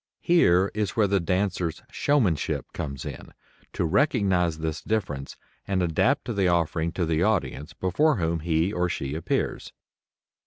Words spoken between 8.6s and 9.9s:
or she appears.